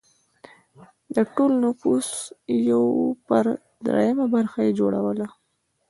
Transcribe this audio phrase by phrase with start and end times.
[1.15, 2.07] د ټول نفوس
[2.71, 2.83] یو
[3.27, 3.45] پر
[3.85, 5.27] درېیمه برخه یې جوړوله